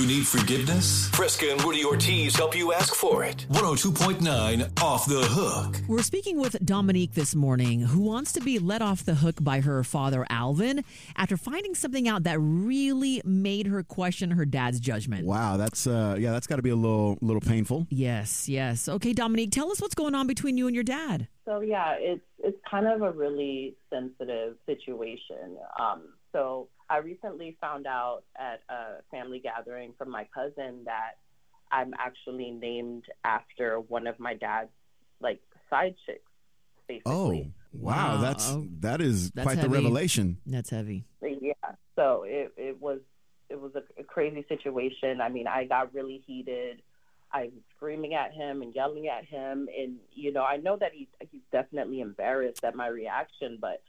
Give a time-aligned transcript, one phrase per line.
[0.00, 1.10] You need forgiveness?
[1.10, 3.44] Fresca and Woody Ortiz help you ask for it.
[3.50, 5.78] 102.9 Off the Hook.
[5.88, 9.60] We're speaking with Dominique this morning, who wants to be let off the hook by
[9.60, 10.84] her father, Alvin,
[11.16, 15.26] after finding something out that really made her question her dad's judgment.
[15.26, 17.86] Wow, that's uh yeah, that's got to be a little little painful.
[17.90, 18.88] Yes, yes.
[18.88, 21.28] Okay, Dominique, tell us what's going on between you and your dad.
[21.44, 25.58] So yeah, it's it's kind of a really sensitive situation.
[25.78, 31.12] Um, so I recently found out at a family gathering from my cousin that
[31.70, 34.70] I'm actually named after one of my dad's
[35.20, 36.20] like side chicks.
[36.88, 37.12] Basically.
[37.12, 38.20] Oh, wow, Wow.
[38.20, 39.68] that's Oh, that is that's quite heavy.
[39.68, 40.38] the revelation.
[40.44, 41.04] That's heavy.
[41.22, 41.52] Yeah.
[41.94, 42.98] So it it was
[43.48, 45.20] it was a, a crazy situation.
[45.20, 46.82] I mean, I got really heated.
[47.32, 50.90] I was screaming at him and yelling at him, and you know, I know that
[50.92, 53.82] he he's definitely embarrassed at my reaction, but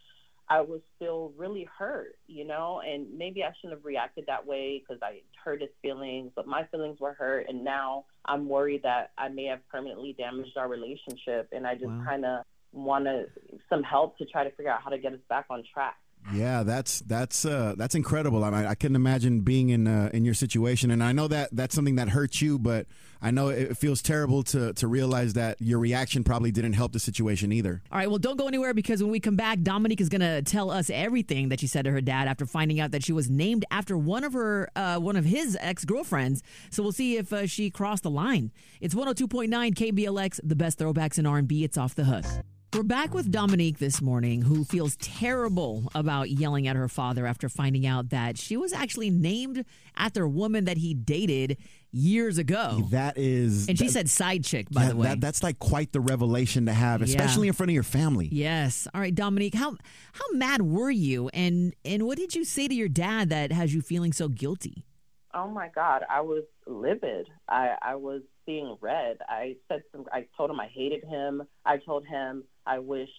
[0.51, 4.83] I was still really hurt, you know, and maybe I shouldn't have reacted that way
[4.83, 9.11] because I hurt his feelings, but my feelings were hurt, and now I'm worried that
[9.17, 12.03] I may have permanently damaged our relationship, and I just Wow.
[12.05, 12.43] kind of
[12.73, 13.27] want to
[13.69, 15.95] some help to try to figure out how to get us back on track.
[16.33, 18.43] Yeah, that's that's uh that's incredible.
[18.43, 21.49] I mean, I couldn't imagine being in uh, in your situation, and I know that
[21.51, 22.87] that's something that hurts you, but
[23.21, 26.99] I know it feels terrible to to realize that your reaction probably didn't help the
[26.99, 27.81] situation either.
[27.91, 30.41] All right, well, don't go anywhere because when we come back, Dominique is going to
[30.41, 33.29] tell us everything that she said to her dad after finding out that she was
[33.29, 36.43] named after one of her, uh, one of his ex girlfriends.
[36.69, 38.51] So we'll see if uh, she crossed the line.
[38.79, 41.63] It's 102.9 KBLX, the best throwbacks in R&B.
[41.63, 42.25] It's off the hook.
[42.73, 47.49] We're back with Dominique this morning, who feels terrible about yelling at her father after
[47.49, 49.65] finding out that she was actually named
[49.97, 51.57] after a woman that he dated
[51.91, 52.87] years ago.
[52.91, 55.07] That is, And she that- said side chick, by yeah, the way.
[55.09, 57.07] that, that's like quite the revelation to have, Yeah.
[57.07, 58.29] especially in front of your family.
[58.31, 58.87] Yes.
[58.93, 59.53] All right, Dominique.
[59.55, 59.75] How
[60.13, 63.73] how mad were you, and and what did you say to your dad that has
[63.73, 64.85] you feeling so guilty?
[65.33, 67.27] Oh my God, I was livid.
[67.49, 69.17] I, I was seeing red.
[69.27, 70.05] I said some.
[70.11, 71.43] I told him I hated him.
[71.65, 73.09] I told him I wish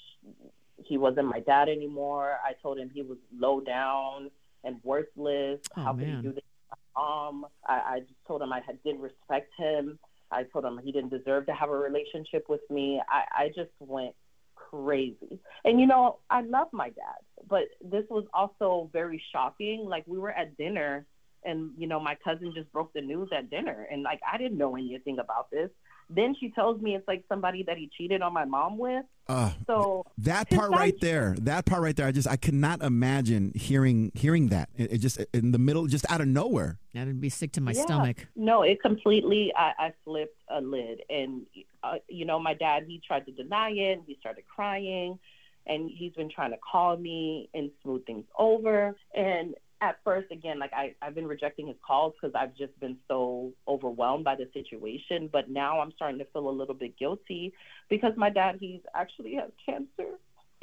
[0.84, 2.36] he wasn't my dad anymore.
[2.44, 4.30] I told him he was low down
[4.64, 5.60] and worthless.
[5.76, 6.42] Oh, How could he do this?
[6.42, 7.46] to my Mom.
[7.66, 9.98] I, I just told him I had, didn't respect him.
[10.30, 13.00] I told him he didn't deserve to have a relationship with me.
[13.08, 14.14] I, I just went
[14.54, 15.38] crazy.
[15.64, 19.84] And you know, I love my dad, but this was also very shocking.
[19.86, 21.06] Like we were at dinner
[21.44, 24.58] and you know my cousin just broke the news at dinner and like i didn't
[24.58, 25.70] know anything about this
[26.10, 29.50] then she tells me it's like somebody that he cheated on my mom with Uh,
[29.66, 32.82] so that part right side- there, that part right there, I just I could not
[32.82, 34.68] imagine hearing hearing that.
[34.76, 36.78] It, it just in the middle, just out of nowhere.
[36.92, 37.82] That'd be sick to my Yeah.
[37.82, 38.26] stomach.
[38.36, 41.46] no it completely i, I flipped a lid and
[41.82, 45.18] uh, you know my dad he tried to deny it he started crying
[45.66, 50.58] and he's been trying to call me and smooth things over and at first again
[50.58, 54.48] like I, i've been rejecting his calls because i've just been so overwhelmed by the
[54.54, 57.52] situation but now i'm starting to feel a little bit guilty
[57.90, 60.12] because my dad he's actually has cancer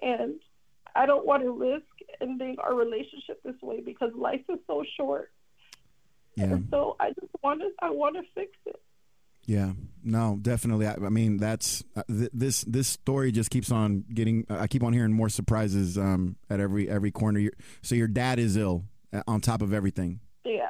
[0.01, 0.39] and
[0.95, 1.85] i don't want to risk
[2.21, 5.31] ending our relationship this way because life is so short
[6.35, 6.45] Yeah.
[6.45, 8.79] and so i just want to i want to fix it
[9.45, 9.71] Yeah,
[10.03, 10.85] no, definitely.
[10.85, 14.45] I, I mean, that's uh, th- this this story just keeps on getting.
[14.47, 17.39] I keep on hearing more surprises um, at every every corner.
[17.39, 17.49] you
[17.81, 20.19] so your dad is ill Uh, on top of everything.
[20.45, 20.69] yeah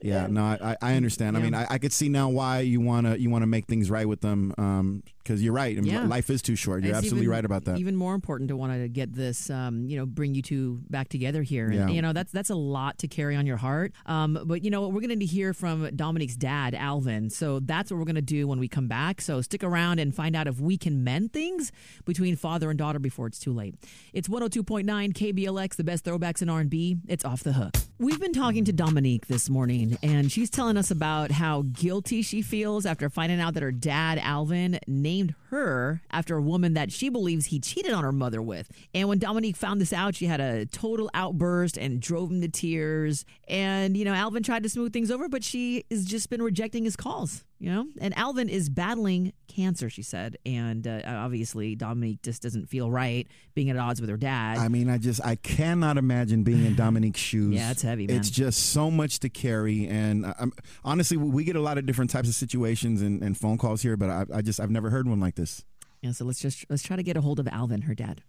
[0.00, 1.36] Yeah, no, I, I- understand.
[1.36, 4.06] I mean, I, I could see now why you wanna you wanna make things right
[4.06, 5.76] with them um, because you're right.
[5.82, 6.04] Yeah.
[6.04, 6.82] life is too short.
[6.82, 7.78] You're It's absolutely even- right about that.
[7.78, 11.08] Even more important to want to get this, um, you know, bring you two back
[11.08, 11.66] together here.
[11.66, 11.88] And, Yeah.
[11.88, 13.92] you know, that's that's a lot to carry on your heart.
[14.06, 17.30] Um, but you know, we're going to hear from Dominique's dad, Alvin.
[17.30, 19.20] So that's what we're going to do when we come back.
[19.20, 21.72] So stick around and find out if we can mend things
[22.04, 23.74] between father and daughter before it's too late.
[24.12, 26.98] It's 102.9 KBLX, the best throwbacks in R&B.
[27.06, 27.76] It's off the hook.
[27.98, 32.42] We've been talking to Dominique this morning, and she's telling us about how guilty she
[32.42, 35.11] feels after finding out that her dad, Alvin, named
[35.50, 38.70] her after a woman that she believes he cheated on her mother with.
[38.94, 42.48] And when Dominique found this out, she had a total outburst and drove him to
[42.48, 43.24] tears.
[43.48, 46.84] And, you know, Alvin tried to smooth things over, but she has just been rejecting
[46.84, 47.86] his calls, you know?
[48.00, 50.36] And Alvin is battling cancer, she said.
[50.44, 54.58] And uh, obviously, Dominique just doesn't feel right being at odds with her dad.
[54.58, 57.54] I mean, I just I cannot imagine being in Dominique's shoes.
[57.54, 58.16] Yeah, it's heavy, man.
[58.16, 60.52] It's just so much to carry, and I- I'm,
[60.84, 63.96] honestly, we get a lot of different types of situations and, and phone calls here,
[63.96, 65.64] but I, I just I've never heard one like this.
[66.00, 68.22] yeah, so let's just let's try to get a hold of Alvin, her dad.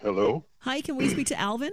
[0.00, 1.72] Hello, Hi, can we speak to Alvin?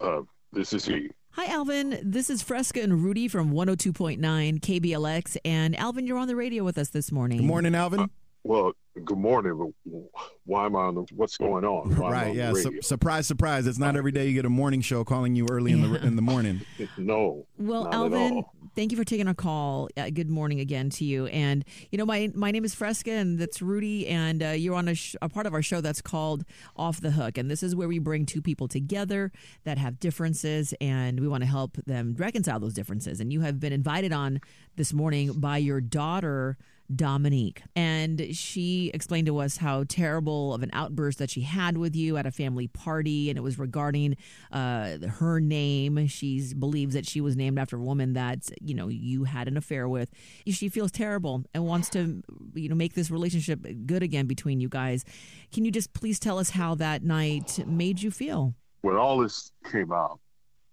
[0.00, 0.22] uh,
[0.52, 1.10] this is he.
[1.34, 2.00] Hi, Alvin.
[2.02, 4.18] This is Fresca and Rudy from 102.9
[4.60, 5.36] KBLX.
[5.44, 7.38] And Alvin, you're on the radio with us this morning.
[7.38, 8.00] Good morning, Alvin.
[8.00, 8.06] Uh,
[8.42, 9.72] well, good morning.
[9.86, 11.06] But why am I on the?
[11.14, 11.96] What's going on?
[11.96, 12.30] Why right?
[12.30, 12.52] on Yeah.
[12.54, 13.66] Su- surprise, surprise!
[13.66, 16.16] It's not every day you get a morning show calling you early in the in
[16.16, 16.60] the morning.
[16.98, 17.46] no.
[17.58, 18.54] Well, not at Alvin, all.
[18.74, 19.88] thank you for taking our call.
[19.96, 21.26] Uh, good morning again to you.
[21.26, 24.88] And you know, my my name is Fresca, and that's Rudy, and uh, you're on
[24.88, 26.44] a, sh- a part of our show that's called
[26.76, 29.32] Off the Hook, and this is where we bring two people together
[29.64, 33.20] that have differences, and we want to help them reconcile those differences.
[33.20, 34.40] And you have been invited on
[34.76, 36.56] this morning by your daughter.
[36.94, 37.62] Dominique.
[37.76, 42.16] And she explained to us how terrible of an outburst that she had with you
[42.16, 43.30] at a family party.
[43.30, 44.16] And it was regarding
[44.52, 46.06] uh, her name.
[46.06, 49.56] She believes that she was named after a woman that, you know, you had an
[49.56, 50.10] affair with.
[50.46, 52.22] She feels terrible and wants to,
[52.54, 55.04] you know, make this relationship good again between you guys.
[55.52, 58.54] Can you just please tell us how that night made you feel?
[58.82, 60.18] when all this came out,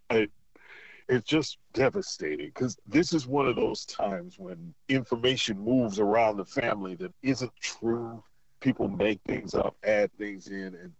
[0.09, 0.31] it
[1.09, 6.45] it's just devastating because this is one of those times when information moves around the
[6.45, 8.23] family that isn't true.
[8.59, 10.91] People make things up, add things in, and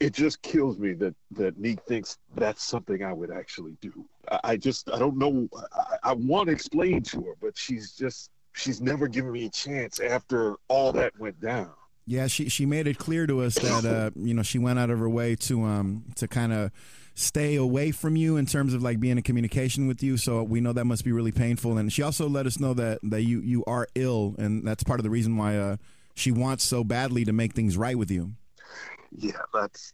[0.00, 4.04] it just kills me that that Neek thinks that's something I would actually do.
[4.30, 5.48] I, I just I don't know.
[5.74, 9.50] I, I want to explain to her, but she's just she's never given me a
[9.50, 11.70] chance after all that went down.
[12.06, 14.90] Yeah, she she made it clear to us that uh, you know she went out
[14.90, 16.72] of her way to um to kind of
[17.14, 20.16] stay away from you in terms of like being in communication with you.
[20.16, 21.78] So we know that must be really painful.
[21.78, 25.00] And she also let us know that that you you are ill, and that's part
[25.00, 25.76] of the reason why uh,
[26.14, 28.32] she wants so badly to make things right with you.
[29.18, 29.92] yeah that's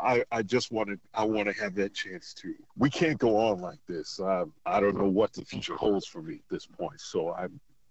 [0.00, 3.36] i i just want to i want to have that chance too we can't go
[3.36, 6.66] on like this i i don't know what the future holds for me at this
[6.66, 7.46] point so i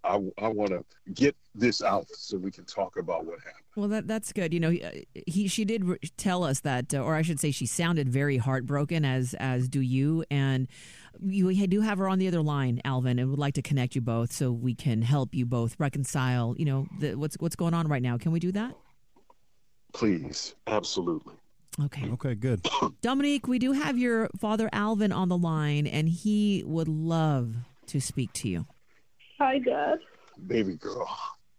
[0.06, 3.88] i, I want to get this out so we can talk about what happened Well,
[3.90, 4.54] that that's good.
[4.54, 7.52] You know, he, he she did re- tell us that, uh, or I should say,
[7.52, 10.68] she sounded very heartbroken, as as do you, and
[11.22, 14.02] you do have her on the other line, Alvin, and would like to connect you
[14.02, 16.56] both so we can help you both reconcile.
[16.58, 18.18] You know, the, what's what's going on right now.
[18.18, 18.76] Can we do that?
[19.96, 21.34] please absolutely
[21.84, 22.10] Okay.
[22.10, 22.66] Okay, good.
[23.02, 27.56] Dominique, we do have your father Alvin on the line, and he would love
[27.88, 28.66] to speak to you.
[29.40, 30.00] Hi, Dad.
[30.48, 31.08] baby girl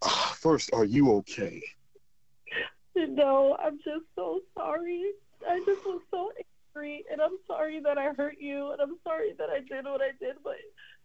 [0.03, 1.63] ah, first are you okay
[2.97, 5.03] No, I'm just so sorry.
[5.49, 6.33] I just was so
[6.75, 10.01] angry, and I'm sorry that I hurt you, and I'm sorry that I did what
[10.01, 10.37] I did.
[10.43, 10.57] But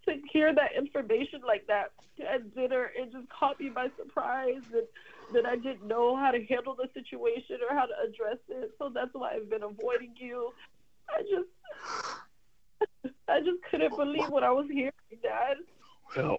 [0.06, 1.92] to hear that information like that
[2.22, 4.88] at dinner, it just caught me by surprise, and
[5.34, 8.72] that I didn't know how to handle the situation or how to address it.
[8.78, 10.52] So that's why I've been avoiding you.
[11.10, 11.52] I just,
[13.28, 14.92] I just couldn't believe what I was hearing,
[15.22, 15.58] Dad.
[16.16, 16.38] well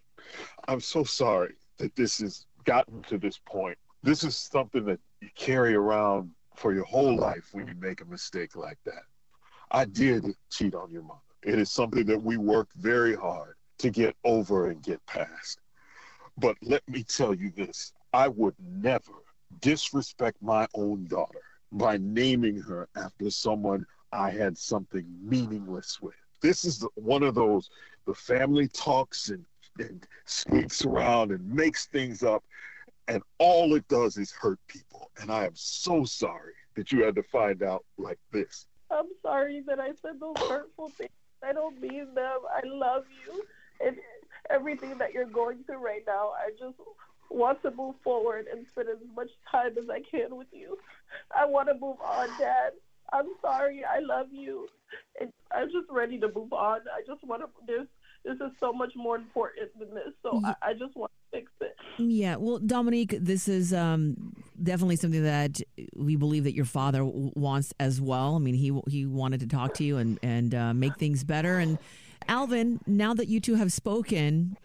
[0.68, 5.28] i'm so sorry that this has gotten to this point this is something that you
[5.36, 9.02] carry around for your whole life when you make a mistake like that
[9.74, 11.20] I did cheat on your mother.
[11.42, 15.60] It is something that we worked very hard to get over and get past.
[16.36, 19.12] But let me tell you this I would never
[19.60, 21.40] disrespect my own daughter
[21.72, 26.14] by naming her after someone I had something meaningless with.
[26.42, 27.70] This is one of those,
[28.06, 29.44] the family talks and,
[29.78, 32.44] and sneaks around and makes things up,
[33.08, 35.10] and all it does is hurt people.
[35.20, 38.66] And I am so sorry that you had to find out like this.
[38.90, 41.10] I'm sorry that I said those hurtful things.
[41.42, 42.38] I don't mean them.
[42.54, 43.44] I love you
[43.84, 43.96] and
[44.50, 46.30] everything that you're going through right now.
[46.38, 46.76] I just
[47.30, 50.78] want to move forward and spend as much time as I can with you.
[51.36, 52.72] I want to move on, Dad.
[53.12, 53.82] I'm sorry.
[53.84, 54.68] I love you.
[55.20, 56.80] And I'm just ready to move on.
[56.94, 57.48] I just want to.
[57.66, 57.86] This
[58.24, 60.12] this is so much more important than this.
[60.22, 61.74] So I, I just want to fix it.
[61.98, 65.60] Yeah, well, Dominique, this is um, definitely something that
[65.96, 68.36] we believe that your father wants as well.
[68.36, 71.58] I mean, he he wanted to talk to you and and uh, make things better.
[71.58, 71.78] And
[72.28, 74.56] Alvin, now that you two have spoken,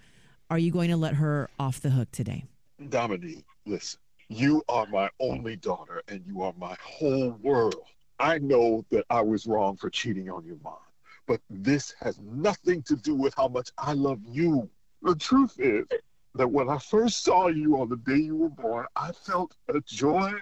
[0.49, 2.45] are you going to let her off the hook today?
[2.89, 3.99] Dominique, listen,
[4.29, 7.75] you are my only daughter and you are my whole world.
[8.19, 10.77] I know that I was wrong for cheating on your mom,
[11.27, 14.69] but this has nothing to do with how much I love you.
[15.01, 15.85] The truth is
[16.35, 19.81] that when I first saw you on the day you were born, I felt a
[19.81, 20.33] joy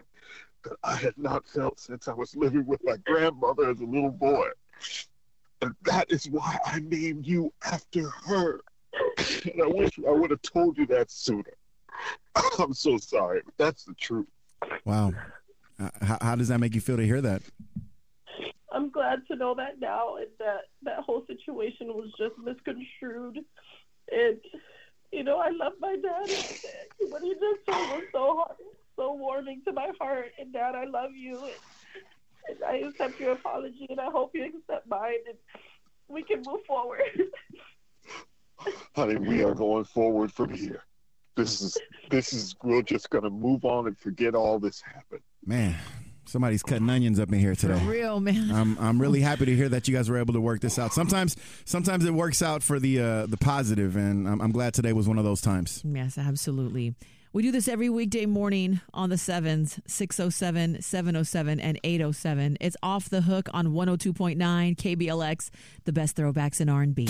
[0.63, 4.11] that I had not felt since I was living with my grandmother as a little
[4.11, 4.47] boy.
[5.61, 8.61] And that is why I named you after her.
[9.17, 11.53] And I wish I would have told you that sooner.
[12.59, 14.27] I'm so sorry, but that's the truth.
[14.83, 15.13] Wow.
[15.79, 17.41] Uh, how, how does that make you feel to hear that?
[18.75, 23.39] I'm glad to know that now, and that that whole situation was just misconstrued.
[24.11, 24.37] And
[25.11, 26.29] you know, I love my dad.
[27.01, 28.57] and What he just told was so hard,
[28.97, 30.31] so warming to my heart.
[30.37, 31.53] And Dad, I love you, and,
[32.49, 35.37] and I accept your apology, and I hope you accept mine, and
[36.09, 36.99] we can move forward.
[38.95, 40.83] Honey, we are going forward from here.
[41.35, 41.77] This is
[42.09, 45.21] this is we're just gonna move on and forget all this happened.
[45.45, 45.75] Man,
[46.25, 47.85] somebody's cutting onions up in here For today.
[47.85, 48.51] real, man.
[48.51, 50.93] I'm I'm really happy to hear that you guys were able to work this out.
[50.93, 54.93] Sometimes sometimes it works out for the uh, the positive, and I'm, I'm glad today
[54.93, 55.81] was one of those times.
[55.85, 56.95] Yes, absolutely.
[57.33, 62.55] We do this every weekday morning on the sevens, 607, 707, and 807.
[62.61, 64.37] It's off the hook on 102.9
[64.77, 65.49] KBLX,
[65.83, 67.09] the best throwbacks in R&B.